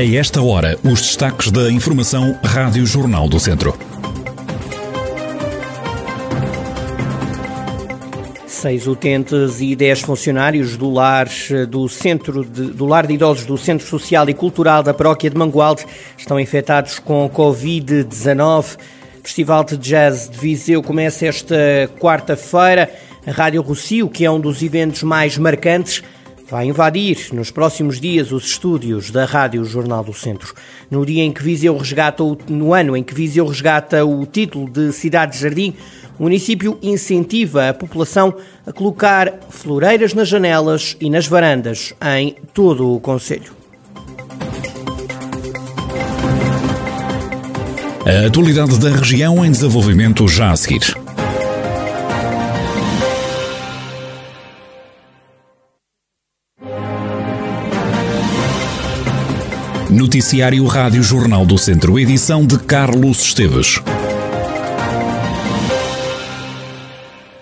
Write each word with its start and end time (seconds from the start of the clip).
A 0.00 0.14
esta 0.16 0.40
hora, 0.40 0.78
os 0.82 1.02
destaques 1.02 1.50
da 1.50 1.70
Informação 1.70 2.34
Rádio 2.42 2.86
Jornal 2.86 3.28
do 3.28 3.38
Centro. 3.38 3.78
Seis 8.46 8.86
utentes 8.86 9.60
e 9.60 9.76
dez 9.76 10.00
funcionários 10.00 10.78
do 10.78 10.88
lar, 10.88 11.28
do, 11.68 11.86
centro 11.86 12.42
de, 12.46 12.68
do 12.68 12.86
lar 12.86 13.06
de 13.06 13.12
idosos 13.12 13.44
do 13.44 13.58
Centro 13.58 13.86
Social 13.86 14.26
e 14.30 14.32
Cultural 14.32 14.82
da 14.82 14.94
Paróquia 14.94 15.28
de 15.28 15.36
Mangualde 15.36 15.84
estão 16.16 16.40
infectados 16.40 16.98
com 16.98 17.28
Covid-19. 17.28 18.76
O 19.18 19.22
Festival 19.22 19.64
de 19.64 19.76
Jazz 19.76 20.30
de 20.30 20.38
Viseu 20.38 20.82
começa 20.82 21.26
esta 21.26 21.54
quarta-feira. 22.00 22.90
A 23.26 23.32
Rádio 23.32 23.60
Rocio, 23.60 24.08
que 24.08 24.24
é 24.24 24.30
um 24.30 24.40
dos 24.40 24.62
eventos 24.62 25.02
mais 25.02 25.36
marcantes, 25.36 26.02
vai 26.50 26.66
invadir 26.66 27.28
nos 27.32 27.52
próximos 27.52 28.00
dias 28.00 28.32
os 28.32 28.44
estúdios 28.44 29.12
da 29.12 29.24
Rádio 29.24 29.64
Jornal 29.64 30.02
do 30.02 30.12
Centro. 30.12 30.52
No 30.90 31.06
dia 31.06 31.22
em 31.22 31.30
que 31.30 31.44
Viseu 31.44 31.76
resgata 31.76 32.24
o, 32.24 32.36
no 32.48 32.74
ano 32.74 32.96
em 32.96 33.04
que 33.04 33.14
Viseu 33.14 33.46
resgata 33.46 34.04
o 34.04 34.26
título 34.26 34.68
de 34.68 34.92
cidade 34.92 35.34
de 35.34 35.38
jardim, 35.38 35.74
o 36.18 36.24
município 36.24 36.76
incentiva 36.82 37.68
a 37.68 37.74
população 37.74 38.34
a 38.66 38.72
colocar 38.72 39.32
floreiras 39.48 40.12
nas 40.12 40.26
janelas 40.26 40.96
e 41.00 41.08
nas 41.08 41.28
varandas 41.28 41.94
em 42.18 42.34
todo 42.52 42.94
o 42.94 42.98
concelho. 42.98 43.52
A 48.04 48.26
atualidade 48.26 48.76
da 48.80 48.90
região 48.90 49.44
em 49.44 49.52
desenvolvimento 49.52 50.26
já 50.26 50.50
a 50.50 50.56
seguir. 50.56 50.96
Noticiário 60.00 60.64
Rádio 60.64 61.02
Jornal 61.02 61.44
do 61.44 61.58
Centro, 61.58 61.98
edição 61.98 62.46
de 62.46 62.58
Carlos 62.66 63.22
Esteves. 63.22 63.76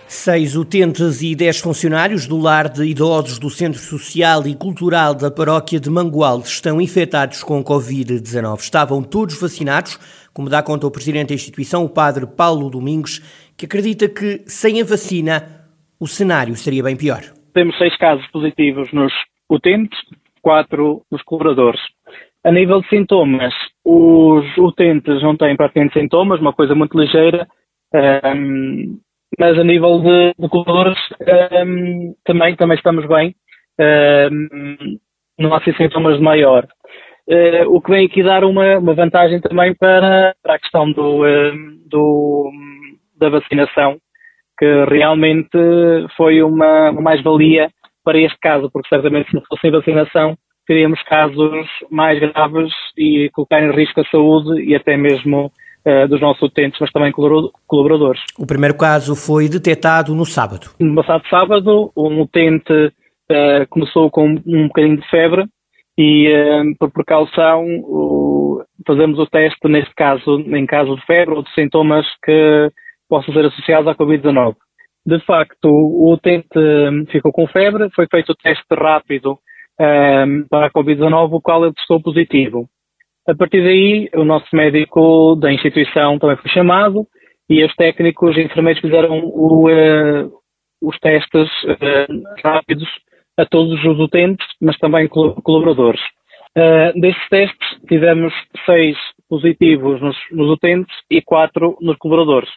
Seis 0.09 0.57
utentes 0.57 1.23
e 1.23 1.37
dez 1.37 1.61
funcionários 1.61 2.27
do 2.27 2.37
lar 2.37 2.69
de 2.69 2.85
idosos 2.85 3.39
do 3.39 3.49
Centro 3.49 3.79
Social 3.79 4.45
e 4.45 4.57
Cultural 4.57 5.15
da 5.15 5.31
Paróquia 5.31 5.79
de 5.79 5.89
Mangualde 5.89 6.49
estão 6.49 6.81
infectados 6.81 7.45
com 7.45 7.63
Covid-19. 7.63 8.59
Estavam 8.59 9.05
todos 9.05 9.41
vacinados, 9.41 9.97
como 10.35 10.51
dá 10.51 10.61
conta 10.61 10.85
o 10.85 10.91
Presidente 10.91 11.29
da 11.29 11.35
instituição, 11.37 11.85
o 11.85 11.89
Padre 11.89 12.27
Paulo 12.27 12.69
Domingos, 12.69 13.21
que 13.57 13.67
acredita 13.67 14.09
que 14.09 14.43
sem 14.49 14.83
a 14.83 14.85
vacina 14.85 15.65
o 16.01 16.09
cenário 16.09 16.57
seria 16.57 16.83
bem 16.83 16.97
pior. 16.97 17.23
Temos 17.55 17.79
seis 17.79 17.97
casos 17.97 18.27
positivos 18.33 18.93
nos 18.93 19.13
utentes, 19.49 19.97
quatro 20.43 21.05
nos 21.09 21.23
colaboradores. 21.23 21.81
A 22.45 22.53
nível 22.53 22.81
de 22.81 22.89
sintomas, 22.89 23.53
os 23.85 24.45
utentes 24.59 25.23
não 25.23 25.37
têm 25.37 25.57
praticamente 25.57 25.99
sintomas, 25.99 26.41
uma 26.41 26.53
coisa 26.53 26.75
muito 26.75 26.99
ligeira, 26.99 27.49
um, 27.95 28.99
mas 29.39 29.59
a 29.59 29.65
nível 29.65 30.01
de, 30.01 30.35
de 30.39 30.49
um, 31.67 32.15
também, 32.25 32.57
também 32.57 32.77
estamos 32.77 33.07
bem, 33.07 33.35
um, 34.31 34.99
não 35.39 35.53
há 35.53 35.59
assim 35.59 35.75
sintomas 35.75 36.17
de 36.17 36.23
maior. 36.23 36.67
Uh, 37.29 37.69
o 37.69 37.83
que 37.83 37.91
vem 37.91 38.07
aqui 38.07 38.23
dar 38.23 38.45
uma, 38.45 38.79
uma 38.79 38.95
vantagem 38.95 39.41
também 39.41 39.75
para, 39.75 40.35
para 40.43 40.55
a 40.55 40.59
questão 40.59 40.91
do, 40.91 41.23
do, 41.87 42.51
da 43.19 43.29
vacinação, 43.29 43.99
que 44.59 44.85
realmente 44.87 45.59
foi 46.17 46.43
uma, 46.43 46.91
uma 46.91 47.03
mais-valia 47.03 47.69
para 48.05 48.19
este 48.19 48.39
caso, 48.39 48.71
porque 48.73 48.89
certamente 48.89 49.29
se 49.29 49.35
não 49.35 49.43
fosse 49.43 49.71
vacinação, 49.71 50.37
teríamos 50.69 51.03
casos 51.05 51.67
mais 51.91 52.21
graves 52.21 52.71
e 52.97 53.31
colocar 53.33 53.63
em 53.63 53.73
risco 53.73 54.03
a 54.03 54.05
saúde 54.05 54.63
e 54.63 54.77
até 54.77 54.99
mesmo 54.99 55.47
uh, 55.47 56.07
dos 56.07 56.21
nossos 56.21 56.43
utentes, 56.43 56.79
mas 56.79 56.93
também 56.93 57.11
colaboradores. 57.11 58.21
O 58.39 58.47
primeiro 58.47 58.77
caso 58.77 59.17
foi 59.17 59.49
detectado 59.49 60.15
no 60.15 60.27
sábado. 60.27 60.69
No 60.79 60.95
passado 60.95 61.27
sábado, 61.31 61.91
um 61.97 62.21
utente 62.21 62.73
uh, 62.73 63.67
começou 63.71 64.11
com 64.11 64.27
um 64.47 64.69
bocadinho 64.69 64.99
de 64.99 65.09
febre 65.09 65.47
e, 65.97 66.29
uh, 66.29 66.77
por 66.79 66.93
precaução, 66.93 67.65
o, 67.85 68.63
fazemos 68.87 69.19
o 69.19 69.27
teste, 69.27 69.67
neste 69.69 69.95
caso, 69.95 70.39
em 70.39 70.67
caso 70.67 70.95
de 70.97 71.07
febre 71.07 71.35
ou 71.35 71.43
de 71.43 71.53
sintomas 71.55 72.05
que 72.23 72.71
possam 73.09 73.33
ser 73.33 73.47
associados 73.47 73.89
à 73.89 73.95
Covid-19. 73.95 74.55
De 75.07 75.19
facto, 75.25 75.71
o 75.71 76.13
utente 76.13 76.47
ficou 77.11 77.33
com 77.33 77.47
febre, 77.47 77.89
foi 77.95 78.07
feito 78.11 78.33
o 78.33 78.35
teste 78.35 78.67
rápido 78.75 79.39
um, 79.81 80.47
para 80.49 80.67
a 80.67 80.71
Covid-19, 80.71 81.33
o 81.33 81.41
qual 81.41 81.65
ele 81.65 81.75
testou 81.75 82.03
positivo. 82.03 82.69
A 83.29 83.35
partir 83.35 83.63
daí, 83.63 84.09
o 84.15 84.25
nosso 84.25 84.47
médico 84.55 85.37
da 85.37 85.53
instituição 85.53 86.19
também 86.19 86.37
foi 86.37 86.51
chamado 86.51 87.07
e 87.49 87.65
os 87.65 87.75
técnicos 87.75 88.37
e 88.37 88.43
enfermeiros 88.43 88.81
fizeram 88.81 89.21
o, 89.21 89.69
uh, 89.69 90.33
os 90.83 90.99
testes 90.99 91.49
uh, 91.65 92.23
rápidos 92.45 92.89
a 93.39 93.47
todos 93.47 93.83
os 93.85 93.99
utentes, 94.01 94.47
mas 94.61 94.77
também 94.79 95.09
colaboradores. 95.09 96.01
Uh, 96.57 96.99
desses 97.01 97.29
testes, 97.29 97.69
tivemos 97.87 98.33
seis 98.65 98.97
positivos 99.29 100.01
nos, 100.01 100.17
nos 100.33 100.51
utentes 100.51 100.95
e 101.11 101.23
quatro 101.23 101.77
nos 101.81 101.97
colaboradores. 101.99 102.51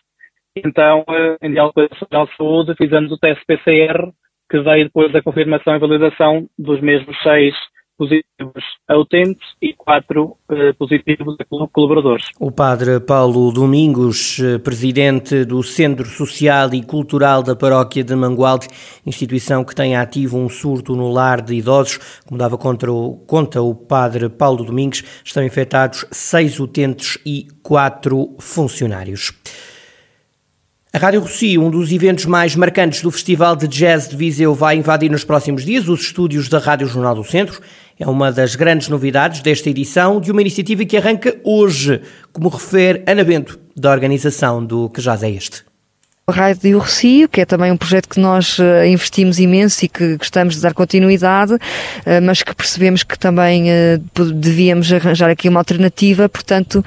Então, 0.56 1.06
em 1.42 1.52
diálogo 1.52 1.74
com 2.10 2.18
a 2.18 2.28
Saúde, 2.36 2.76
fizemos 2.78 3.12
o 3.12 3.18
teste 3.18 3.44
PCR 3.46 4.12
que 4.52 4.60
veio 4.60 4.84
depois 4.84 5.12
da 5.14 5.22
confirmação 5.22 5.76
e 5.76 5.80
validação 5.80 6.46
dos 6.60 6.82
mesmos 6.82 7.16
seis 7.24 7.56
positivos 7.98 8.64
a 8.88 8.98
utentes 8.98 9.48
e 9.62 9.74
quatro 9.74 10.36
eh, 10.50 10.74
positivos 10.74 11.36
a 11.40 11.68
colaboradores. 11.68 12.26
O 12.40 12.52
padre 12.52 13.00
Paulo 13.00 13.52
Domingos, 13.54 14.40
eh, 14.40 14.58
presidente 14.58 15.46
do 15.46 15.62
Centro 15.62 16.06
Social 16.06 16.74
e 16.74 16.84
Cultural 16.84 17.44
da 17.44 17.56
Paróquia 17.56 18.04
de 18.04 18.16
Mangualde, 18.16 18.68
instituição 19.06 19.64
que 19.64 19.76
tem 19.76 19.96
ativo 19.96 20.38
um 20.38 20.50
surto 20.50 20.96
no 20.96 21.12
lar 21.12 21.42
de 21.42 21.54
idosos, 21.54 22.00
como 22.26 22.40
dava 22.40 22.58
conta 22.58 22.92
o, 22.92 23.18
conta 23.28 23.62
o 23.62 23.76
padre 23.76 24.30
Paulo 24.30 24.66
Domingos, 24.66 25.04
estão 25.24 25.44
infectados 25.44 26.04
seis 26.12 26.60
utentes 26.60 27.20
e 27.24 27.48
quatro 27.62 28.36
funcionários. 28.40 29.32
A 30.94 30.98
Rádio 30.98 31.22
Rocio, 31.22 31.64
um 31.64 31.70
dos 31.70 31.90
eventos 31.90 32.26
mais 32.26 32.54
marcantes 32.54 33.02
do 33.02 33.10
Festival 33.10 33.56
de 33.56 33.66
Jazz 33.66 34.10
de 34.10 34.18
Viseu, 34.18 34.54
vai 34.54 34.76
invadir 34.76 35.10
nos 35.10 35.24
próximos 35.24 35.64
dias 35.64 35.88
os 35.88 36.02
estúdios 36.02 36.50
da 36.50 36.60
Rádio 36.60 36.86
Jornal 36.86 37.16
do 37.16 37.24
Centro. 37.24 37.62
É 37.98 38.06
uma 38.06 38.30
das 38.30 38.58
grandes 38.58 38.90
novidades 38.90 39.40
desta 39.40 39.70
edição 39.70 40.20
de 40.20 40.34
uma 40.34 40.42
iniciativa 40.42 40.84
que 40.84 40.98
arranca 40.98 41.38
hoje, 41.46 42.02
como 42.34 42.50
refere 42.50 43.04
Ana 43.08 43.24
Bento, 43.24 43.58
da 43.74 43.90
organização 43.90 44.66
do 44.66 44.90
Que 44.90 45.00
Jazz 45.00 45.24
é 45.24 45.32
Este. 45.32 45.71
Raio 46.30 46.56
de 46.56 46.76
Urcio, 46.76 47.28
que 47.28 47.42
é 47.42 47.46
também 47.46 47.72
um 47.72 47.78
projeto 47.78 48.08
que 48.08 48.20
nós 48.20 48.60
uh, 48.60 48.86
investimos 48.86 49.40
imenso 49.40 49.84
e 49.84 49.88
que 49.88 50.18
gostamos 50.18 50.56
de 50.56 50.62
dar 50.62 50.74
continuidade, 50.74 51.54
uh, 51.54 51.60
mas 52.24 52.44
que 52.44 52.56
percebemos 52.56 53.04
que 53.04 53.18
também 53.18 53.66
uh, 53.70 54.24
devíamos 54.34 54.92
arranjar 54.94 55.30
aqui 55.30 55.50
uma 55.50 55.60
alternativa, 55.60 56.30
portanto, 56.30 56.84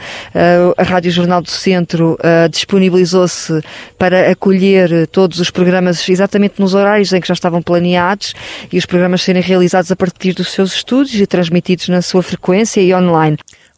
a 0.77 0.83
Rádio 0.83 1.11
Jornal 1.11 1.43
do 1.43 1.50
Centro 1.50 2.19
disponibilizou-se 2.50 3.61
para 3.99 4.31
acolher 4.31 5.06
todos 5.09 5.39
os 5.41 5.50
programas 5.50 6.09
exatamente 6.09 6.61
nos 6.61 6.75
horários 6.75 7.12
em 7.12 7.21
que 7.21 7.28
já 7.28 7.34
estavam 7.34 7.62
planeados 7.62 8.34
e 8.73 8.78
os 8.78 8.87
programas 8.87 9.23
serem 9.23 9.43
realizados 9.43 9.91
a 9.91 9.97
partir 9.97 10.33
dos 10.33 10.53
seus 10.53 10.75
estúdios 10.75 11.21
e 11.21 11.27
transmitidos 11.27 11.89
na 11.89 12.03
sua 12.03 12.23
frequência 12.23 12.81
e 12.81 12.94
online. 12.94 13.37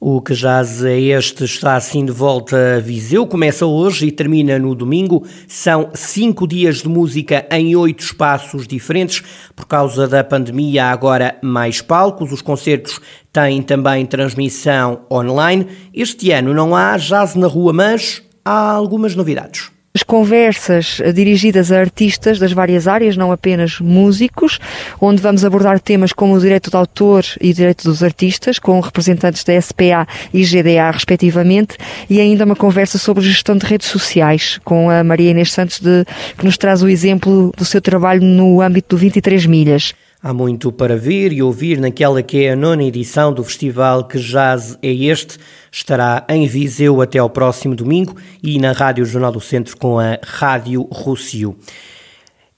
O 0.09 0.21
que 0.21 0.35
jaz 0.35 0.85
é 0.85 1.01
este 1.01 1.43
está 1.43 1.75
assim 1.75 2.05
de 2.05 2.13
volta 2.13 2.77
a 2.77 2.79
Viseu. 2.79 3.27
Começa 3.27 3.67
hoje 3.67 4.07
e 4.07 4.13
termina 4.13 4.57
no 4.57 4.73
domingo. 4.73 5.27
São 5.49 5.91
cinco 5.95 6.47
dias 6.47 6.77
de 6.77 6.89
música 6.89 7.45
em 7.51 7.75
oito 7.75 8.05
espaços 8.05 8.69
diferentes. 8.69 9.25
Por 9.57 9.67
causa 9.67 10.07
da 10.07 10.23
pandemia, 10.23 10.85
há 10.85 10.93
agora 10.93 11.37
mais 11.43 11.81
palcos. 11.81 12.31
Os 12.31 12.41
concertos 12.41 13.01
têm 13.33 13.61
também 13.63 14.07
transmissão 14.07 15.01
online. 15.11 15.67
Este 15.93 16.31
ano 16.31 16.55
não 16.55 16.77
há 16.77 16.97
jazz 16.97 17.35
na 17.35 17.49
rua, 17.49 17.73
mas 17.73 18.23
há 18.45 18.71
algumas 18.71 19.17
novidades 19.17 19.76
as 19.97 20.03
conversas 20.03 21.01
dirigidas 21.15 21.73
a 21.73 21.81
artistas 21.81 22.39
das 22.39 22.53
várias 22.53 22.87
áreas, 22.87 23.17
não 23.17 23.33
apenas 23.33 23.81
músicos, 23.81 24.59
onde 25.01 25.23
vamos 25.23 25.43
abordar 25.43 25.81
temas 25.81 26.13
como 26.13 26.35
o 26.35 26.39
direito 26.39 26.71
do 26.71 26.77
autor 26.77 27.25
e 27.41 27.51
o 27.51 27.55
direito 27.55 27.85
dos 27.85 28.03
artistas, 28.03 28.59
com 28.59 28.79
representantes 28.79 29.43
da 29.43 29.59
SPA 29.59 30.07
e 30.35 30.45
GDA, 30.45 30.91
respectivamente, 30.91 31.79
e 32.11 32.21
ainda 32.21 32.45
uma 32.45 32.55
conversa 32.55 32.99
sobre 32.99 33.25
gestão 33.25 33.57
de 33.57 33.65
redes 33.65 33.89
sociais, 33.89 34.61
com 34.63 34.91
a 34.91 35.03
Maria 35.03 35.31
Inês 35.31 35.51
Santos, 35.51 35.81
de, 35.81 36.05
que 36.37 36.45
nos 36.45 36.59
traz 36.59 36.83
o 36.83 36.89
exemplo 36.91 37.51
do 37.57 37.65
seu 37.65 37.81
trabalho 37.81 38.21
no 38.21 38.61
âmbito 38.61 38.97
do 38.97 38.99
23 38.99 39.47
Milhas. 39.47 39.95
Há 40.23 40.33
muito 40.33 40.73
para 40.73 40.97
ver 40.97 41.31
e 41.31 41.43
ouvir 41.43 41.79
naquela 41.79 42.23
que 42.23 42.45
é 42.45 42.53
a 42.53 42.57
nona 42.57 42.83
edição 42.83 43.35
do 43.35 43.45
festival 43.45 44.05
Que 44.05 44.19
Jazz 44.19 44.79
é 44.83 44.91
Este. 44.91 45.39
Estará 45.71 46.25
em 46.31 46.47
Viseu 46.47 47.03
até 47.03 47.19
ao 47.19 47.29
próximo 47.29 47.77
domingo 47.77 48.17
e 48.43 48.59
na 48.59 48.73
Rádio 48.73 49.05
Jornal 49.05 49.31
do 49.31 49.43
Centro 49.43 49.77
com 49.77 50.01
a 50.01 50.19
Rádio 50.25 50.89
Rússio. 50.91 51.55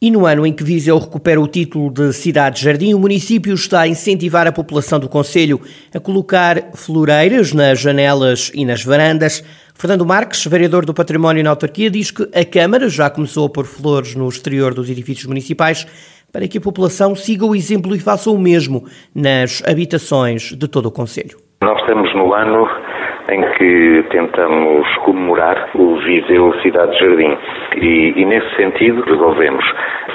E 0.01 0.09
no 0.09 0.25
ano 0.25 0.47
em 0.47 0.53
que 0.53 0.63
Viseu 0.63 0.97
recupera 0.97 1.41
o 1.41 1.49
título 1.49 1.91
de 1.91 2.13
cidade-jardim, 2.13 2.95
o 2.95 3.01
município 3.01 3.53
está 3.53 3.81
a 3.81 3.89
incentivar 3.89 4.47
a 4.47 4.53
população 4.53 5.01
do 5.01 5.09
Conselho 5.09 5.61
a 5.93 5.99
colocar 5.99 6.71
floreiras 6.75 7.53
nas 7.53 7.81
janelas 7.81 8.53
e 8.55 8.65
nas 8.65 8.85
varandas. 8.85 9.43
Fernando 9.75 10.07
Marques, 10.07 10.47
vereador 10.47 10.87
do 10.87 10.95
Património 10.95 11.43
na 11.43 11.51
autarquia, 11.51 11.91
diz 11.91 12.13
que 12.13 12.23
a 12.33 12.45
Câmara 12.45 12.89
já 12.89 13.11
começou 13.11 13.47
a 13.47 13.51
pôr 13.51 13.67
flores 13.67 14.15
no 14.15 14.29
exterior 14.29 14.73
dos 14.73 14.89
edifícios 14.89 15.27
municipais 15.27 15.85
para 16.33 16.47
que 16.47 16.59
a 16.59 16.61
população 16.61 17.15
siga 17.15 17.45
o 17.45 17.55
exemplo 17.55 17.95
e 17.95 18.01
faça 18.01 18.31
o 18.31 18.39
mesmo 18.39 18.85
nas 19.15 19.63
habitações 19.67 20.53
de 20.57 20.69
todo 20.69 20.87
o 20.87 20.93
Conselho. 20.93 21.39
Nós 21.63 21.81
no 22.15 22.33
ano 22.35 22.67
em 23.31 23.43
que 23.43 24.05
tentamos 24.11 24.89
comemorar 24.99 25.71
o 25.75 25.97
Viseu 25.97 26.53
Cidade 26.63 26.99
Jardim. 26.99 27.37
E, 27.77 28.15
e, 28.17 28.25
nesse 28.25 28.57
sentido 28.57 29.03
resolvemos 29.03 29.65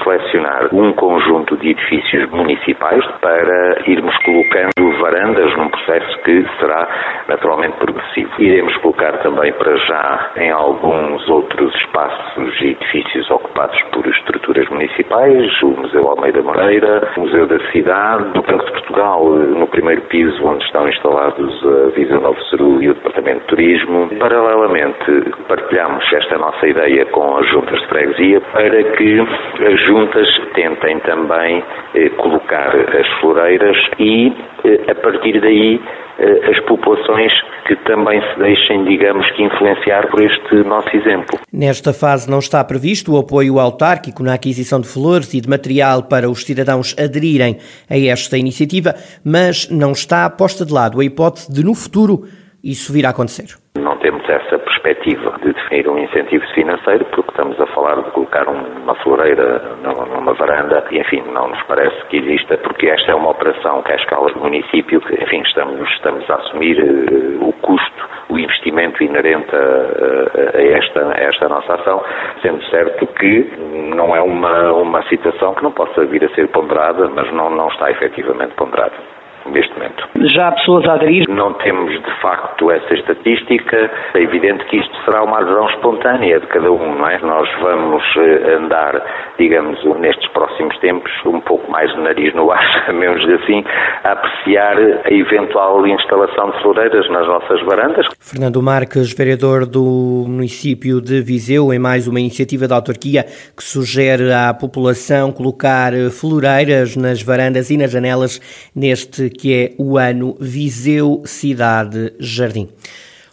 selecionar 0.04 0.69
um 0.74 0.92
conjunto 0.94 1.56
de 1.57 1.69
edifícios 1.69 2.30
municipais 2.31 3.06
para 3.21 3.83
irmos 3.88 4.15
colocando 4.18 5.00
varandas 5.00 5.56
num 5.56 5.69
processo 5.69 6.19
que 6.24 6.45
será 6.60 6.88
naturalmente 7.27 7.77
progressivo. 7.77 8.30
Iremos 8.39 8.75
colocar 8.77 9.19
também 9.19 9.54
para 9.54 9.75
já 9.77 10.31
em 10.38 10.51
alguns 10.51 11.27
outros 11.30 11.74
espaços 11.75 12.62
e 12.62 12.69
edifícios 12.69 13.30
ocupados 13.30 13.80
por 13.92 14.06
estruturas 14.07 14.68
municipais, 14.69 15.62
o 15.62 15.68
Museu 15.68 16.01
Almeida 16.10 16.42
Moreira, 16.42 17.12
o 17.15 17.21
Museu 17.21 17.45
da 17.48 17.60
Cidade, 17.71 18.38
o 18.38 18.42
Banco 18.42 18.65
de 18.65 18.71
Portugal, 18.71 19.25
no 19.25 19.68
primeiro 19.68 20.01
piso 20.04 20.45
onde 20.45 20.63
estão 20.65 20.88
instalados 20.89 21.65
a 21.65 21.89
Viseu 21.95 22.19
Novo 22.19 22.42
Ceru 22.45 22.81
o 22.89 22.95
Departamento 23.04 23.42
de 23.42 23.48
Turismo. 23.48 24.10
Paralelamente, 24.18 25.32
partilhamos 25.50 26.06
esta 26.14 26.38
nossa 26.38 26.66
ideia 26.66 27.06
com 27.08 27.36
as 27.36 27.50
juntas 27.50 27.80
de 27.82 27.88
freguesia 27.88 28.40
para 28.54 28.84
que 28.96 29.20
as 29.20 29.80
juntas 29.86 30.28
tentem 30.56 31.00
também 31.02 31.62
eh, 31.96 32.10
colocar 32.12 32.74
as 32.74 33.08
floreiras 33.20 33.76
e, 34.00 34.34
eh, 34.64 34.90
a 34.90 34.96
partir 34.96 35.42
daí, 35.42 35.82
eh, 36.18 36.50
as 36.50 36.60
populações 36.62 37.34
que 37.68 37.76
também 37.84 38.22
se 38.22 38.40
deixem, 38.40 38.86
digamos 38.86 39.30
que, 39.32 39.44
influenciar 39.44 40.08
por 40.10 40.22
este 40.22 40.56
nosso 40.64 40.96
exemplo. 40.96 41.40
Nesta 41.52 41.92
fase 41.92 42.30
não 42.30 42.40
está 42.40 42.64
previsto 42.64 43.14
o 43.14 43.18
apoio 43.18 43.60
autárquico 43.60 44.24
na 44.24 44.34
aquisição 44.34 44.80
de 44.80 44.88
flores 44.88 45.34
e 45.34 45.42
de 45.42 45.50
material 45.50 46.04
para 46.04 46.30
os 46.30 46.46
cidadãos 46.46 46.96
aderirem 46.98 47.58
a 47.90 47.98
esta 47.98 48.38
iniciativa, 48.38 48.94
mas 49.26 49.70
não 49.70 49.92
está 49.92 50.30
posta 50.30 50.66
de 50.66 50.72
lado 50.72 51.02
a 51.02 51.04
hipótese 51.04 51.52
de, 51.52 51.66
no 51.66 51.74
futuro, 51.74 52.24
isso 52.63 52.94
vir 52.94 53.06
a 53.06 53.10
acontecer? 53.10 53.57
Não 53.77 53.98
temos 53.98 54.24
essa 54.30 54.57
perspectiva 54.57 55.38
de 55.44 55.51
definir 55.51 55.89
um 55.89 55.98
incentivo 55.98 56.45
financeiro, 56.54 57.04
porque 57.06 57.31
estamos 57.31 57.60
a 57.60 57.65
falar 57.68 58.01
de 58.01 58.12
colocar 58.12 58.48
uma 58.48 58.95
floreira 58.95 59.75
numa 59.83 60.33
varanda 60.33 60.86
e, 60.92 61.00
enfim, 61.00 61.21
não 61.33 61.50
nos 61.50 61.62
parece 61.63 62.06
que 62.07 62.18
exista, 62.18 62.57
porque 62.60 62.88
esta 62.88 63.12
é 63.12 63.15
uma 63.15 63.31
operação 63.31 63.81
que, 63.81 63.92
à 63.92 63.95
escala 63.95 64.31
do 64.31 64.39
município, 64.39 65.01
enfim, 65.19 65.42
estamos, 65.42 65.89
estamos 65.89 66.30
a 66.30 66.36
assumir 66.36 66.80
uh, 66.80 67.48
o 67.48 67.51
custo, 67.54 68.10
o 68.30 68.39
investimento 68.39 69.04
inerente 69.04 69.54
a, 69.54 69.60
a, 69.60 70.57
a, 70.57 70.62
esta, 70.62 71.13
a 71.13 71.19
esta 71.19 71.50
nossa 71.50 71.74
ação, 71.74 72.04
sendo 72.42 72.63
certo 72.69 73.06
que 73.07 73.51
não 73.94 74.15
é 74.15 74.21
uma, 74.21 74.71
uma 74.74 75.04
situação 75.10 75.54
que 75.56 75.63
não 75.63 75.71
possa 75.71 76.06
vir 76.06 76.24
a 76.24 76.30
ser 76.36 76.48
ponderada, 76.50 77.10
mas 77.10 77.31
não, 77.33 77.50
não 77.50 77.68
está 77.68 77.92
efetivamente 77.92 78.54
ponderada 78.54 79.12
neste 79.45 79.74
momento. 79.74 80.07
Já 80.36 80.48
há 80.48 80.51
pessoas 80.54 80.86
a 80.86 80.94
aderir? 80.94 81.25
Não 81.30 81.54
temos, 81.54 81.92
de 81.92 82.22
facto, 82.22 82.72
essa 82.72 82.94
estatística. 82.94 83.92
É 84.13 84.22
evidente 84.22 84.63
que 84.66 84.78
isto 84.78 84.95
será 85.04 85.24
uma 85.24 85.40
adesão 85.40 85.68
espontânea 85.69 86.40
de 86.40 86.48
cada 86.48 86.72
um, 86.72 86.95
não 86.95 87.07
é? 87.07 87.19
Nós 87.19 87.50
vamos 87.62 88.04
eh, 88.18 88.56
andar, 88.56 89.01
digamos, 89.38 89.84
nestes 90.00 90.28
próximos 90.31 90.78
tempos, 90.80 91.12
um 91.25 91.42
pouco 91.42 91.69
mais 91.69 91.92
de 91.94 92.00
nariz 92.01 92.34
no 92.34 92.51
ar, 92.51 92.63
chamemos 92.86 93.24
assim, 93.30 93.63
a 94.04 94.12
apreciar 94.12 94.78
a 95.06 95.13
eventual 95.13 95.86
instalação 95.88 96.51
de 96.51 96.62
floreiras 96.62 97.10
nas 97.10 97.28
nossas 97.28 97.62
varandas. 97.63 98.06
Fernando 98.19 98.62
Marques, 98.62 99.13
vereador 99.13 99.66
do 99.66 100.25
município 100.28 101.01
de 101.01 101.22
Viseu, 101.22 101.74
em 101.74 101.80
mais 101.80 102.07
uma 102.07 102.19
iniciativa 102.19 102.68
da 102.68 102.75
autarquia 102.75 103.24
que 103.56 103.63
sugere 103.63 104.31
à 104.31 104.54
população 104.54 105.31
colocar 105.31 105.92
floreiras 106.12 106.96
nas 106.96 107.22
varandas 107.22 107.69
e 107.69 107.78
nas 107.78 107.92
janelas 107.92 108.39
neste 108.75 109.33
que 109.34 109.54
é 109.54 109.76
o 109.78 109.98
ano 109.98 110.38
Viseu 110.40 111.24
Cidade 111.26 112.14
Jardim. 112.20 112.70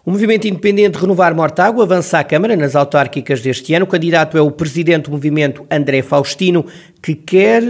O 0.04 0.10
movimento 0.10 0.48
independente 0.48 0.98
Renovar 0.98 1.34
Mortágua 1.34 1.84
avança 1.84 2.18
à 2.18 2.24
Câmara 2.24 2.56
nas 2.56 2.74
autárquicas 2.74 3.42
deste 3.42 3.74
ano. 3.74 3.84
O 3.84 3.88
candidato 3.88 4.38
é 4.38 4.40
o 4.40 4.50
presidente 4.50 5.04
do 5.04 5.12
movimento 5.12 5.66
André 5.70 6.02
Faustino, 6.02 6.64
que 7.02 7.14
quer 7.14 7.62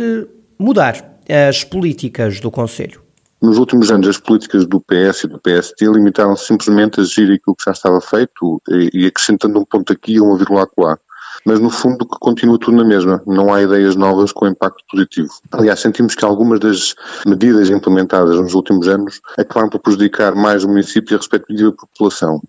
mudar 0.59 1.19
as 1.29 1.65
políticas 1.65 2.41
do 2.41 2.51
Conselho. 2.51 3.03
Nos 3.43 3.59
últimos 3.59 3.91
anos, 3.91 4.07
as 4.07 4.19
políticas 4.19 4.67
do 4.67 4.81
PS 4.81 5.25
e 5.25 5.29
do 5.29 5.41
PST 5.41 5.85
limitaram-se 5.87 6.47
simplesmente 6.47 7.01
a 7.01 7.03
agir 7.03 7.25
aquilo 7.25 7.57
que 7.57 7.65
já 7.65 7.73
estava 7.73 8.01
feito 8.01 8.61
e 8.93 9.07
acrescentando 9.07 9.59
um 9.59 9.65
ponto 9.65 9.93
aqui 9.93 10.15
e 10.15 10.21
uma 10.21 10.37
vírgula 10.37 10.65
acolá 10.65 10.99
mas 11.45 11.61
no 11.61 11.71
fundo 11.71 12.07
continua 12.07 12.59
tudo 12.59 12.77
na 12.77 12.85
mesma. 12.85 13.23
Não 13.27 13.53
há 13.53 13.63
ideias 13.63 13.97
novas 13.97 14.33
com 14.33 14.47
impacto 14.47 14.85
positivo. 14.91 15.31
Aliás, 15.53 15.81
sentimos 15.81 16.15
que 16.15 16.25
algumas 16.25 16.61
das 16.61 16.95
medidas 17.27 17.71
implementadas 17.71 18.39
nos 18.39 18.55
últimos 18.55 18.89
anos 18.89 19.21
acabaram 19.39 19.71
por 19.71 19.81
prejudicar 19.81 20.35
mais 20.35 20.65
o 20.65 20.69
município 20.69 21.13
e 21.13 21.17
a 21.17 21.19
respectiva 21.19 21.73
população 21.73 22.41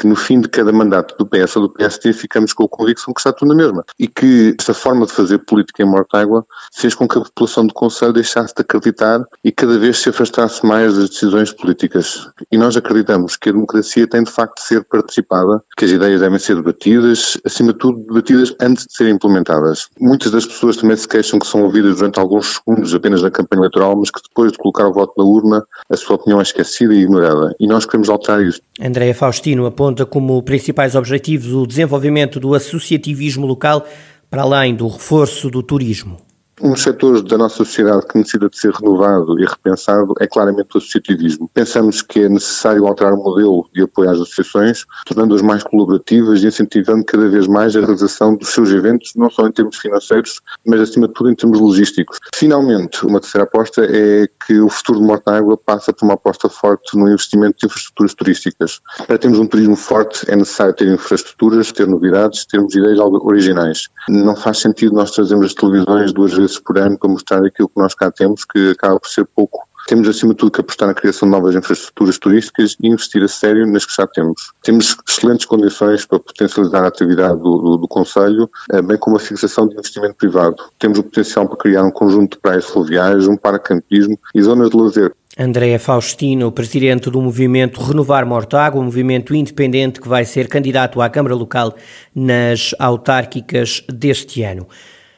que 0.00 0.06
no 0.06 0.16
fim 0.16 0.40
de 0.40 0.48
cada 0.48 0.72
mandato 0.72 1.14
do 1.18 1.26
PS 1.26 1.56
ou 1.56 1.68
do 1.68 1.74
PST 1.74 2.14
ficamos 2.14 2.54
com 2.54 2.64
a 2.64 2.68
convicção 2.68 3.12
que 3.12 3.20
está 3.20 3.32
tudo 3.32 3.48
na 3.48 3.54
mesma. 3.54 3.84
E 3.98 4.08
que 4.08 4.56
esta 4.58 4.72
forma 4.72 5.04
de 5.04 5.12
fazer 5.12 5.38
política 5.38 5.82
em 5.82 5.86
Mortágua 5.86 6.46
fez 6.72 6.94
com 6.94 7.06
que 7.06 7.18
a 7.18 7.20
população 7.20 7.66
do 7.66 7.74
Conselho 7.74 8.14
deixasse 8.14 8.54
de 8.54 8.62
acreditar 8.62 9.22
e 9.44 9.52
cada 9.52 9.78
vez 9.78 9.98
se 9.98 10.08
afastasse 10.08 10.64
mais 10.64 10.96
das 10.96 11.10
decisões 11.10 11.52
políticas. 11.52 12.26
E 12.50 12.56
nós 12.56 12.74
acreditamos 12.78 13.36
que 13.36 13.50
a 13.50 13.52
democracia 13.52 14.06
tem 14.06 14.22
de 14.22 14.30
facto 14.30 14.56
de 14.56 14.62
ser 14.62 14.84
participada, 14.84 15.62
que 15.76 15.84
as 15.84 15.90
ideias 15.90 16.20
devem 16.20 16.38
ser 16.38 16.56
debatidas, 16.56 17.36
acima 17.44 17.74
de 17.74 17.78
tudo 17.78 17.98
debatidas 17.98 18.54
antes 18.58 18.86
de 18.86 18.94
serem 18.94 19.14
implementadas. 19.14 19.88
Muitas 20.00 20.30
das 20.32 20.46
pessoas 20.46 20.78
também 20.78 20.96
se 20.96 21.06
queixam 21.06 21.38
que 21.38 21.46
são 21.46 21.62
ouvidas 21.62 21.96
durante 21.96 22.18
alguns 22.18 22.54
segundos 22.54 22.94
apenas 22.94 23.22
na 23.22 23.30
campanha 23.30 23.60
eleitoral, 23.60 23.96
mas 23.96 24.10
que 24.10 24.22
depois 24.22 24.50
de 24.50 24.56
colocar 24.56 24.88
o 24.88 24.94
voto 24.94 25.12
na 25.18 25.24
urna, 25.24 25.66
a 25.90 25.96
sua 25.96 26.16
opinião 26.16 26.38
é 26.38 26.42
esquecida 26.42 26.94
e 26.94 27.02
ignorada. 27.02 27.54
E 27.60 27.66
nós 27.66 27.84
queremos 27.84 28.08
alterar 28.08 28.42
isso. 28.42 28.62
Andréa 28.80 29.14
Faustino 29.14 29.66
aponta 29.66 29.89
aponta 29.90 30.06
como 30.06 30.40
principais 30.42 30.94
objetivos 30.94 31.52
o 31.52 31.66
desenvolvimento 31.66 32.38
do 32.38 32.54
associativismo 32.54 33.44
local, 33.44 33.86
para 34.30 34.42
além 34.42 34.74
do 34.74 34.86
reforço 34.86 35.50
do 35.50 35.62
turismo. 35.62 36.29
Um 36.62 36.72
dos 36.72 36.82
setores 36.82 37.22
da 37.22 37.38
nossa 37.38 37.56
sociedade 37.56 38.06
que 38.06 38.18
necessita 38.18 38.50
de 38.50 38.58
ser 38.58 38.70
renovado 38.74 39.40
e 39.40 39.46
repensado 39.46 40.12
é 40.20 40.26
claramente 40.26 40.68
o 40.74 40.78
associativismo. 40.78 41.50
Pensamos 41.54 42.02
que 42.02 42.20
é 42.20 42.28
necessário 42.28 42.86
alterar 42.86 43.14
o 43.14 43.16
modelo 43.16 43.66
de 43.72 43.82
apoio 43.82 44.10
às 44.10 44.20
associações, 44.20 44.84
tornando-as 45.06 45.40
mais 45.40 45.62
colaborativas 45.62 46.42
e 46.42 46.48
incentivando 46.48 47.02
cada 47.06 47.26
vez 47.30 47.46
mais 47.46 47.74
a 47.74 47.80
realização 47.80 48.36
dos 48.36 48.48
seus 48.50 48.70
eventos, 48.72 49.12
não 49.16 49.30
só 49.30 49.46
em 49.46 49.52
termos 49.52 49.76
financeiros, 49.76 50.42
mas 50.66 50.82
acima 50.82 51.08
de 51.08 51.14
tudo 51.14 51.30
em 51.30 51.34
termos 51.34 51.58
logísticos. 51.58 52.18
Finalmente, 52.34 53.06
uma 53.06 53.20
terceira 53.20 53.44
aposta 53.44 53.82
é 53.82 54.28
que 54.46 54.60
o 54.60 54.68
futuro 54.68 55.00
de 55.00 55.06
Mortágua 55.06 55.56
passa 55.56 55.94
por 55.94 56.04
uma 56.04 56.14
aposta 56.14 56.50
forte 56.50 56.94
no 56.94 57.08
investimento 57.08 57.56
de 57.58 57.66
infraestruturas 57.66 58.14
turísticas. 58.14 58.80
Para 59.06 59.16
termos 59.16 59.38
um 59.38 59.46
turismo 59.46 59.76
forte 59.76 60.30
é 60.30 60.36
necessário 60.36 60.74
ter 60.74 60.88
infraestruturas, 60.88 61.72
ter 61.72 61.86
novidades, 61.86 62.44
termos 62.44 62.74
ideias 62.74 62.98
originais. 62.98 63.88
Não 64.10 64.36
faz 64.36 64.58
sentido 64.58 64.94
nós 64.94 65.10
trazermos 65.10 65.46
as 65.46 65.54
televisões 65.54 66.12
duas 66.12 66.34
vezes 66.34 66.49
vezes 66.50 66.58
por 66.58 66.78
ano 66.78 66.98
para 66.98 67.08
mostrar 67.08 67.44
aquilo 67.44 67.68
que 67.68 67.80
nós 67.80 67.94
cá 67.94 68.10
temos, 68.10 68.44
que 68.44 68.70
acaba 68.70 68.98
por 68.98 69.08
ser 69.08 69.24
pouco. 69.24 69.68
Temos, 69.86 70.06
acima 70.08 70.34
de 70.34 70.38
tudo, 70.38 70.52
que 70.52 70.60
apostar 70.60 70.88
na 70.88 70.94
criação 70.94 71.26
de 71.26 71.32
novas 71.32 71.54
infraestruturas 71.54 72.18
turísticas 72.18 72.76
e 72.80 72.88
investir 72.88 73.22
a 73.22 73.28
sério 73.28 73.66
nas 73.66 73.84
que 73.86 73.94
já 73.96 74.06
temos. 74.06 74.52
Temos 74.62 74.96
excelentes 75.08 75.46
condições 75.46 76.04
para 76.04 76.20
potencializar 76.20 76.84
a 76.84 76.88
atividade 76.88 77.38
do, 77.38 77.58
do, 77.58 77.76
do 77.78 77.88
Conselho, 77.88 78.48
eh, 78.72 78.82
bem 78.82 78.98
como 78.98 79.16
a 79.16 79.18
fixação 79.18 79.66
de 79.66 79.74
investimento 79.74 80.14
privado. 80.14 80.56
Temos 80.78 80.98
o 80.98 81.02
potencial 81.02 81.48
para 81.48 81.56
criar 81.56 81.82
um 81.82 81.90
conjunto 81.90 82.36
de 82.36 82.40
praias 82.40 82.66
fluviais, 82.66 83.26
um 83.26 83.36
paracampismo 83.36 84.18
e 84.34 84.42
zonas 84.42 84.70
de 84.70 84.76
lazer. 84.76 85.14
Andréa 85.38 85.78
Faustino, 85.78 86.52
presidente 86.52 87.08
do 87.08 87.20
movimento 87.20 87.80
Renovar 87.80 88.26
Mortágua, 88.26 88.80
um 88.80 88.84
movimento 88.84 89.34
independente 89.34 90.00
que 90.00 90.08
vai 90.08 90.24
ser 90.24 90.48
candidato 90.48 91.00
à 91.00 91.08
Câmara 91.08 91.34
Local 91.34 91.74
nas 92.14 92.74
autárquicas 92.78 93.82
deste 93.88 94.42
ano. 94.42 94.66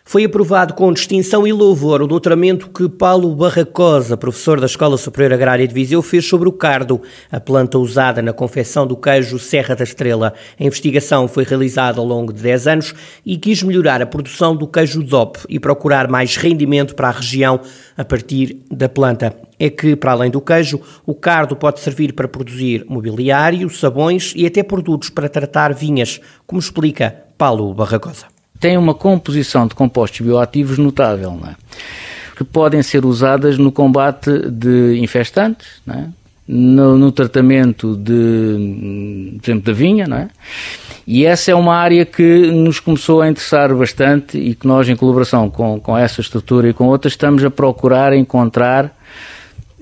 Foi 0.04 0.24
aprovado 0.24 0.74
com 0.74 0.92
distinção 0.92 1.46
e 1.46 1.52
louvor 1.52 2.02
o 2.02 2.08
doutoramento 2.08 2.68
que 2.68 2.88
Paulo 2.88 3.34
Barracosa, 3.36 4.16
professor 4.16 4.58
da 4.58 4.66
Escola 4.66 4.98
Superior 4.98 5.32
Agrária 5.32 5.66
de 5.66 5.72
Viseu, 5.72 6.02
fez 6.02 6.26
sobre 6.26 6.48
o 6.48 6.52
cardo, 6.52 7.00
a 7.30 7.38
planta 7.38 7.78
usada 7.78 8.20
na 8.20 8.32
confecção 8.32 8.84
do 8.84 8.96
queijo 8.96 9.38
Serra 9.38 9.76
da 9.76 9.84
Estrela. 9.84 10.34
A 10.58 10.64
investigação 10.64 11.28
foi 11.28 11.44
realizada 11.44 12.00
ao 12.00 12.06
longo 12.06 12.32
de 12.32 12.42
10 12.42 12.66
anos 12.66 12.94
e 13.24 13.38
quis 13.38 13.62
melhorar 13.62 14.02
a 14.02 14.06
produção 14.06 14.56
do 14.56 14.66
queijo 14.66 15.04
DOP 15.04 15.38
e 15.48 15.60
procurar 15.60 16.08
mais 16.08 16.36
rendimento 16.36 16.96
para 16.96 17.08
a 17.08 17.12
região 17.12 17.60
a 17.96 18.04
partir 18.04 18.60
da 18.70 18.88
planta. 18.88 19.34
É 19.58 19.70
que, 19.70 19.94
para 19.94 20.12
além 20.12 20.32
do 20.32 20.40
queijo, 20.40 20.80
o 21.06 21.14
cardo 21.14 21.54
pode 21.54 21.78
servir 21.78 22.12
para 22.12 22.26
produzir 22.26 22.84
mobiliário, 22.88 23.70
sabões 23.70 24.32
e 24.34 24.44
até 24.44 24.64
produtos 24.64 25.10
para 25.10 25.28
tratar 25.28 25.72
vinhas, 25.72 26.20
como 26.44 26.60
explica 26.60 27.16
Paulo 27.38 27.72
Barracosa. 27.72 28.31
Têm 28.62 28.78
uma 28.78 28.94
composição 28.94 29.66
de 29.66 29.74
compostos 29.74 30.20
bioativos 30.20 30.78
notável, 30.78 31.36
é? 31.44 31.56
que 32.36 32.44
podem 32.44 32.80
ser 32.80 33.04
usadas 33.04 33.58
no 33.58 33.72
combate 33.72 34.30
de 34.48 35.00
infestantes, 35.00 35.66
é? 35.90 36.04
no, 36.46 36.96
no, 36.96 37.10
tratamento 37.10 37.96
de, 37.96 39.36
por 39.40 39.50
exemplo, 39.50 39.64
da 39.64 39.72
vinha, 39.72 40.06
não 40.06 40.16
é? 40.16 40.28
E 41.04 41.26
essa 41.26 41.50
é 41.50 41.54
uma 41.56 41.74
área 41.74 42.06
que 42.06 42.52
nos 42.52 42.78
começou 42.78 43.20
a 43.20 43.28
interessar 43.28 43.74
bastante 43.74 44.38
e 44.38 44.54
que 44.54 44.64
nós, 44.64 44.88
em 44.88 44.94
colaboração 44.94 45.50
com, 45.50 45.80
com 45.80 45.98
essa 45.98 46.20
estrutura 46.20 46.68
e 46.68 46.72
com 46.72 46.86
outras, 46.86 47.14
estamos 47.14 47.44
a 47.44 47.50
procurar 47.50 48.14
encontrar 48.14 48.96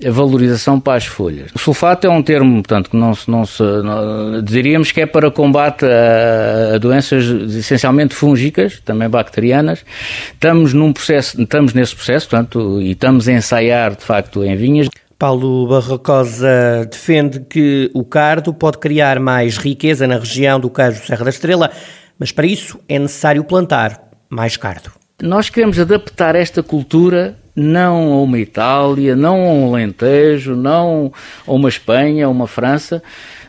a 0.05 0.11
valorização 0.11 0.79
para 0.79 0.97
as 0.97 1.05
folhas. 1.05 1.51
O 1.53 1.59
sulfato 1.59 2.07
é 2.07 2.09
um 2.09 2.21
termo, 2.21 2.55
portanto, 2.55 2.89
que 2.89 2.97
não 2.97 3.13
se, 3.13 3.29
não 3.29 3.45
se 3.45 3.61
não, 3.61 4.41
diríamos 4.41 4.91
que 4.91 5.01
é 5.01 5.05
para 5.05 5.29
combate 5.29 5.85
a, 5.85 6.75
a, 6.75 6.77
doenças 6.77 7.25
essencialmente 7.55 8.13
fúngicas, 8.13 8.79
também 8.83 9.09
bacterianas. 9.09 9.85
Estamos 10.33 10.73
num 10.73 10.91
processo, 10.91 11.41
estamos 11.41 11.73
nesse 11.73 11.95
processo, 11.95 12.29
portanto, 12.29 12.81
e 12.81 12.91
estamos 12.91 13.27
a 13.27 13.33
ensaiar, 13.33 13.95
de 13.95 14.03
facto, 14.03 14.43
em 14.43 14.55
vinhas. 14.55 14.87
Paulo 15.17 15.67
Barrocosa 15.67 16.87
defende 16.89 17.41
que 17.41 17.91
o 17.93 18.03
cardo 18.03 18.51
pode 18.53 18.79
criar 18.79 19.19
mais 19.19 19.57
riqueza 19.57 20.07
na 20.07 20.17
região 20.17 20.59
do 20.59 20.69
Caju 20.69 21.05
Serra 21.05 21.25
da 21.25 21.29
Estrela, 21.29 21.69
mas 22.17 22.31
para 22.31 22.47
isso 22.47 22.79
é 22.89 22.97
necessário 22.97 23.43
plantar 23.43 24.01
mais 24.27 24.57
cardo. 24.57 24.91
Nós 25.21 25.49
queremos 25.49 25.77
adaptar 25.77 26.35
esta 26.35 26.63
cultura 26.63 27.37
não 27.55 28.13
a 28.13 28.21
uma 28.21 28.39
Itália, 28.39 29.15
não 29.15 29.41
a 29.41 29.53
um 29.53 29.67
Alentejo, 29.67 30.55
não 30.55 31.11
a 31.45 31.51
uma 31.51 31.69
Espanha, 31.69 32.25
a 32.25 32.29
uma 32.29 32.47
França. 32.47 33.03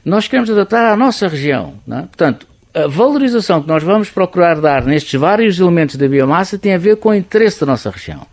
Nós 0.05 0.27
queremos 0.27 0.51
adaptar 0.51 0.93
à 0.93 0.97
nossa 0.97 1.29
região. 1.29 1.75
É? 1.91 2.03
Portanto, 2.03 2.47
a 2.75 2.87
valorização 2.87 3.63
que 3.63 3.69
nós 3.69 3.83
vamos 3.83 4.11
procurar 4.11 4.61
dar 4.61 4.85
nestes 4.85 5.19
vários 5.21 5.61
elementos 5.61 5.97
da 5.97 6.09
biomassa 6.09 6.59
tem 6.59 6.75
a 6.75 6.79
ver 6.79 6.97
com 6.97 7.11
o 7.11 7.15
interesse 7.15 7.61
da 7.61 7.67
nossa 7.67 7.91
região. 7.91 8.27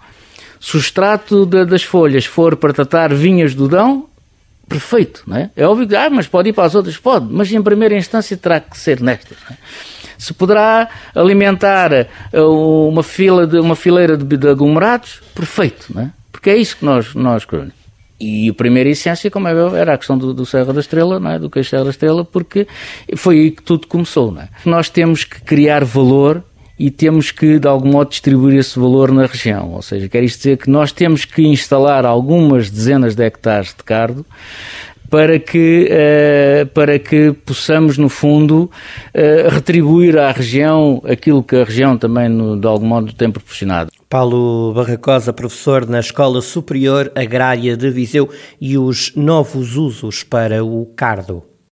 Se 0.59 0.75
o 0.75 0.79
extrato 0.79 1.45
de, 1.45 1.65
das 1.65 1.83
folhas 1.83 2.25
for 2.25 2.55
para 2.55 2.73
tratar 2.73 3.13
vinhas 3.13 3.53
do 3.53 3.67
Dão, 3.67 4.07
perfeito, 4.67 5.23
não 5.25 5.37
é? 5.37 5.49
É 5.55 5.65
óbvio 5.65 5.87
que, 5.87 5.95
ah, 5.95 6.09
mas 6.09 6.27
pode 6.27 6.49
ir 6.49 6.53
para 6.53 6.65
as 6.65 6.75
outras? 6.75 6.97
Pode, 6.97 7.27
mas 7.29 7.51
em 7.51 7.61
primeira 7.61 7.95
instância 7.95 8.35
terá 8.37 8.59
que 8.59 8.77
ser 8.77 9.01
nestas. 9.01 9.37
É? 9.49 9.55
Se 10.19 10.33
poderá 10.33 10.89
alimentar 11.15 11.91
eh, 11.93 12.07
uma, 12.33 13.01
fila 13.01 13.47
de, 13.47 13.57
uma 13.57 13.75
fileira 13.75 14.15
de, 14.17 14.37
de 14.37 14.47
aglomerados, 14.49 15.21
perfeito, 15.33 15.87
não 15.95 16.03
é? 16.03 16.11
Porque 16.29 16.49
é 16.49 16.57
isso 16.57 16.77
que 16.77 16.85
nós, 16.85 17.15
nós 17.15 17.45
queremos. 17.45 17.73
E 18.19 18.49
a 18.49 18.53
primeira 18.53 18.89
essência, 18.89 19.31
como 19.31 19.47
é 19.47 19.79
era 19.79 19.93
a 19.93 19.97
questão 19.97 20.17
do, 20.17 20.33
do 20.33 20.45
Serra 20.45 20.73
da 20.73 20.81
Estrela, 20.81 21.19
não 21.19 21.31
é? 21.31 21.39
do 21.39 21.49
Queixo 21.49 21.69
Serra 21.69 21.85
da 21.85 21.89
Estrela, 21.89 22.25
porque 22.25 22.67
foi 23.15 23.39
aí 23.39 23.51
que 23.51 23.63
tudo 23.63 23.87
começou. 23.87 24.29
Não 24.29 24.41
é? 24.41 24.49
Nós 24.65 24.89
temos 24.89 25.23
que 25.23 25.41
criar 25.41 25.85
valor 25.85 26.43
e 26.77 26.91
temos 26.91 27.31
que, 27.31 27.59
de 27.59 27.67
algum 27.67 27.91
modo, 27.91 28.09
distribuir 28.09 28.57
esse 28.59 28.77
valor 28.77 29.11
na 29.11 29.25
região. 29.25 29.71
Ou 29.71 29.81
seja, 29.81 30.09
quer 30.09 30.23
isto 30.23 30.37
dizer 30.39 30.57
que 30.57 30.69
nós 30.69 30.91
temos 30.91 31.23
que 31.23 31.43
instalar 31.43 32.05
algumas 32.05 32.69
dezenas 32.69 33.15
de 33.15 33.23
hectares 33.23 33.69
de 33.69 33.83
cardo 33.83 34.25
para 35.09 35.39
que, 35.39 35.89
uh, 35.89 36.65
para 36.67 36.99
que 36.99 37.33
possamos, 37.45 37.97
no 37.97 38.09
fundo, 38.09 38.69
uh, 39.15 39.49
retribuir 39.49 40.17
à 40.17 40.31
região 40.31 41.01
aquilo 41.05 41.43
que 41.43 41.55
a 41.55 41.63
região 41.63 41.97
também, 41.97 42.29
no, 42.29 42.59
de 42.59 42.67
algum 42.67 42.85
modo, 42.85 43.13
tem 43.13 43.31
proporcionado. 43.31 43.91
Paulo 44.09 44.73
Barracosa, 44.73 45.31
professor 45.31 45.87
na 45.87 45.99
Escola 45.99 46.41
Superior 46.41 47.11
Agrária 47.15 47.77
de 47.77 47.89
Viseu 47.91 48.29
e 48.59 48.77
os 48.77 49.13
novos 49.15 49.75
usos 49.75 50.23
para 50.23 50.63
o 50.63 50.85
cardo. 50.95 51.48